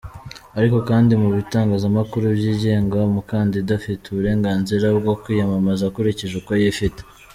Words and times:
Ariko 0.59 0.77
kandi 0.89 1.13
mu 1.21 1.29
bitangazamakuru 1.37 2.25
byigenga 2.37 2.97
umukandida 3.09 3.69
afite 3.79 4.03
uburenganzira 4.07 4.85
bwo 4.97 5.13
kwiyamamaza 5.21 5.83
akurikije 5.89 6.33
uko 6.41 6.51
yifite. 6.63 7.01